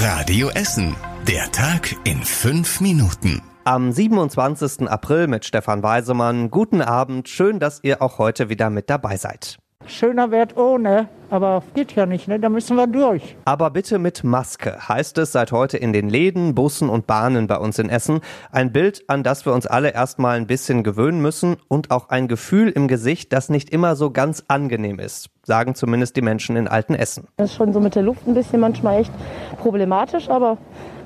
[0.00, 0.94] Radio Essen.
[1.26, 3.42] Der Tag in fünf Minuten.
[3.64, 4.88] Am 27.
[4.88, 6.52] April mit Stefan Weisemann.
[6.52, 7.28] Guten Abend.
[7.28, 9.58] Schön, dass ihr auch heute wieder mit dabei seid.
[9.88, 12.38] Schöner Wert ohne, aber geht ja nicht, ne?
[12.38, 13.36] Da müssen wir durch.
[13.46, 17.56] Aber bitte mit Maske, heißt es seit heute in den Läden, Bussen und Bahnen bei
[17.56, 18.20] uns in Essen.
[18.52, 22.28] Ein Bild, an das wir uns alle erstmal ein bisschen gewöhnen müssen und auch ein
[22.28, 26.68] Gefühl im Gesicht, das nicht immer so ganz angenehm ist, sagen zumindest die Menschen in
[26.68, 27.26] Alten Essen.
[27.38, 29.12] Das ist schon so mit der Luft ein bisschen manchmal echt
[29.58, 30.58] problematisch, aber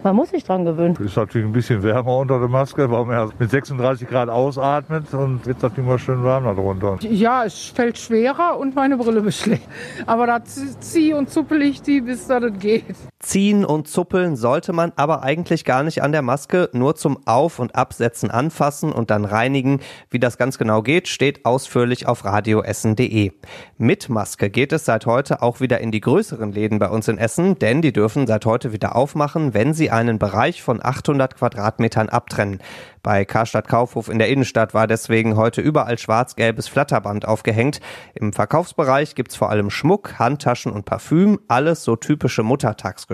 [0.03, 0.97] man muss sich dran gewöhnen.
[0.97, 5.13] Ist natürlich ein bisschen wärmer unter der Maske, weil man ja mit 36 Grad ausatmet
[5.15, 6.99] und wird natürlich immer schön warm darunter.
[7.01, 9.67] Ja, es fällt schwerer und meine Brille beschlägt.
[10.07, 12.97] Aber da ziehe und zuppel ich die, bis das geht.
[13.23, 17.61] Ziehen und zuppeln sollte man aber eigentlich gar nicht an der Maske, nur zum Auf-
[17.61, 19.79] und Absetzen anfassen und dann reinigen.
[20.11, 23.31] Wie das ganz genau geht, steht ausführlich auf radioessen.de.
[23.79, 27.17] Mit Maske geht es seit heute auch wieder in die größeren Läden bei uns in
[27.17, 32.09] Essen, denn die dürfen seit heute wieder aufmachen, wenn sie einen Bereich von 800 Quadratmetern
[32.09, 32.59] abtrennen.
[33.05, 37.81] Bei Karstadt Kaufhof in der Innenstadt war deswegen heute überall schwarz-gelbes Flatterband aufgehängt.
[38.15, 43.12] Im Verkaufsbereich gibt's vor allem Schmuck, Handtaschen und Parfüm, alles so typische Muttertagsgeschenke.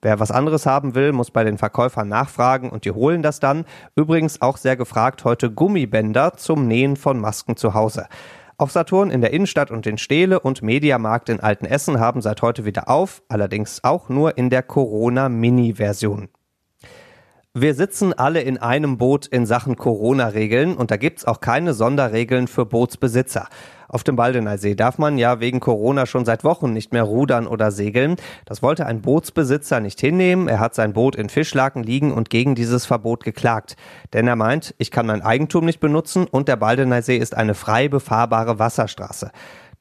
[0.00, 3.64] Wer was anderes haben will, muss bei den Verkäufern nachfragen und die holen das dann.
[3.94, 8.08] Übrigens auch sehr gefragt heute Gummibänder zum Nähen von Masken zu Hause.
[8.58, 12.64] Auch Saturn in der Innenstadt und den Stele und Mediamarkt in Altenessen haben seit heute
[12.64, 16.28] wieder auf, allerdings auch nur in der Corona-Mini-Version.
[17.54, 22.48] Wir sitzen alle in einem Boot in Sachen Corona-Regeln und da gibt's auch keine Sonderregeln
[22.48, 23.46] für Bootsbesitzer.
[23.88, 27.70] Auf dem Baldeneysee darf man ja wegen Corona schon seit Wochen nicht mehr rudern oder
[27.70, 28.16] segeln.
[28.46, 30.48] Das wollte ein Bootsbesitzer nicht hinnehmen.
[30.48, 33.76] Er hat sein Boot in Fischlaken liegen und gegen dieses Verbot geklagt.
[34.14, 37.88] Denn er meint, ich kann mein Eigentum nicht benutzen und der Baldeneysee ist eine frei
[37.88, 39.30] befahrbare Wasserstraße.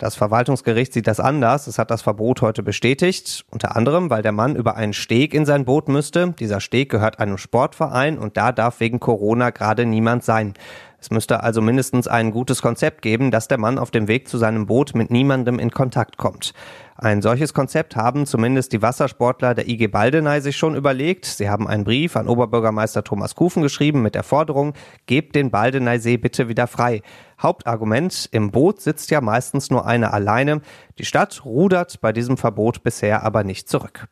[0.02, 1.68] Das Verwaltungsgericht sieht das anders.
[1.68, 3.46] Es hat das Verbot heute bestätigt.
[3.52, 6.34] Unter anderem, weil der Mann über einen Steg in sein Boot müsste.
[6.40, 10.56] Dieser Steg gehört einem Sportverein und da darf wegen Corona gerade niemand sein.
[11.02, 14.38] Es müsste also mindestens ein gutes Konzept geben, dass der Mann auf dem Weg zu
[14.38, 16.54] seinem Boot mit niemandem in Kontakt kommt.
[16.96, 21.26] Ein solches Konzept haben zumindest die Wassersportler der IG Baldeney sich schon überlegt.
[21.26, 24.74] Sie haben einen Brief an Oberbürgermeister Thomas Kufen geschrieben mit der Forderung,
[25.08, 27.02] gebt den Baldeneysee bitte wieder frei.
[27.42, 30.62] Hauptargument, im Boot sitzt ja meistens nur einer alleine.
[31.00, 34.08] Die Stadt rudert bei diesem Verbot bisher aber nicht zurück.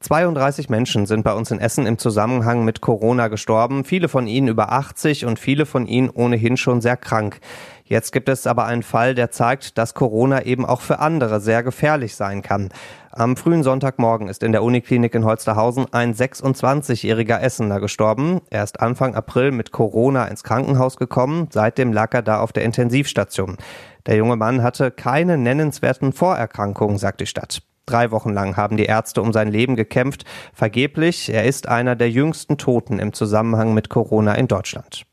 [0.00, 4.48] 32 Menschen sind bei uns in Essen im Zusammenhang mit Corona gestorben, viele von ihnen
[4.48, 7.40] über 80 und viele von ihnen ohnehin schon sehr krank.
[7.84, 11.62] Jetzt gibt es aber einen Fall, der zeigt, dass Corona eben auch für andere sehr
[11.62, 12.68] gefährlich sein kann.
[13.10, 18.42] Am frühen Sonntagmorgen ist in der Uniklinik in Holsterhausen ein 26-jähriger Essener gestorben.
[18.50, 21.48] Er ist Anfang April mit Corona ins Krankenhaus gekommen.
[21.50, 23.56] Seitdem lag er da auf der Intensivstation.
[24.06, 27.62] Der junge Mann hatte keine nennenswerten Vorerkrankungen, sagt die Stadt.
[27.86, 30.24] Drei Wochen lang haben die Ärzte um sein Leben gekämpft.
[30.52, 35.06] Vergeblich, er ist einer der jüngsten Toten im Zusammenhang mit Corona in Deutschland.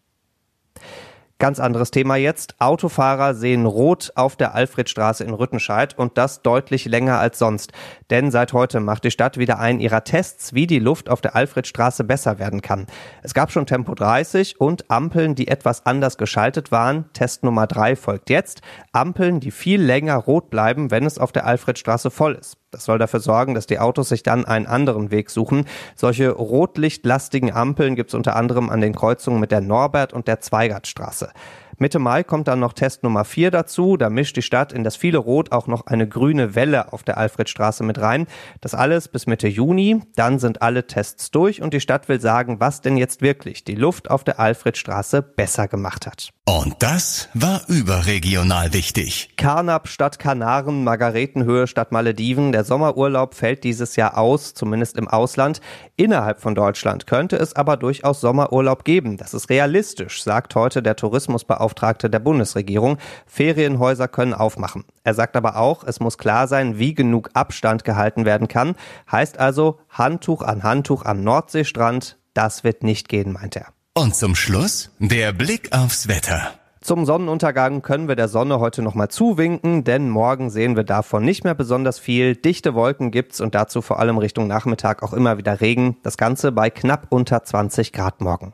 [1.44, 2.56] Ganz anderes Thema jetzt.
[2.60, 7.74] Autofahrer sehen rot auf der Alfredstraße in Rüttenscheid und das deutlich länger als sonst.
[8.10, 11.36] Denn seit heute macht die Stadt wieder einen ihrer Tests, wie die Luft auf der
[11.36, 12.88] Alfredstraße besser werden kann.
[13.24, 17.12] Es gab schon Tempo 30 und Ampeln, die etwas anders geschaltet waren.
[17.12, 18.62] Test Nummer 3 folgt jetzt.
[18.94, 22.63] Ampeln, die viel länger rot bleiben, wenn es auf der Alfredstraße voll ist.
[22.74, 25.66] Das soll dafür sorgen, dass die Autos sich dann einen anderen Weg suchen.
[25.96, 30.42] Solche rotlichtlastigen Ampeln gibt es unter anderem an den Kreuzungen mit der Norbert- und der
[30.42, 31.30] Zweigertstraße.
[31.78, 33.98] Mitte Mai kommt dann noch Test Nummer 4 dazu.
[33.98, 37.18] Da mischt die Stadt in das viele Rot auch noch eine grüne Welle auf der
[37.18, 38.28] Alfredstraße mit rein.
[38.62, 40.02] Das alles bis Mitte Juni.
[40.16, 43.76] Dann sind alle Tests durch und die Stadt will sagen, was denn jetzt wirklich die
[43.76, 46.30] Luft auf der Alfredstraße besser gemacht hat.
[46.46, 49.30] Und das war überregional wichtig.
[49.38, 52.52] Karnap statt Kanaren, Margaretenhöhe statt Malediven.
[52.52, 55.62] Der Sommerurlaub fällt dieses Jahr aus, zumindest im Ausland.
[55.96, 59.16] Innerhalb von Deutschland könnte es aber durchaus Sommerurlaub geben.
[59.16, 62.98] Das ist realistisch, sagt heute der Tourismusbeauftragte der Bundesregierung.
[63.26, 64.84] Ferienhäuser können aufmachen.
[65.04, 68.76] Er sagt aber auch, es muss klar sein, wie genug Abstand gehalten werden kann.
[69.12, 72.18] Heißt also Handtuch an Handtuch am Nordseestrand.
[72.34, 73.68] Das wird nicht gehen, meint er.
[73.94, 76.54] Und zum Schluss der Blick aufs Wetter.
[76.84, 81.46] Zum Sonnenuntergang können wir der Sonne heute nochmal zuwinken, denn morgen sehen wir davon nicht
[81.46, 82.36] mehr besonders viel.
[82.36, 85.96] Dichte Wolken gibt's und dazu vor allem Richtung Nachmittag auch immer wieder Regen.
[86.04, 88.54] Das Ganze bei knapp unter 20 Grad morgen.